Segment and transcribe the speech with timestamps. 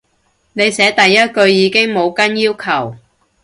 [0.03, 0.05] 你寫
[0.93, 2.95] 第一句已經冇跟要求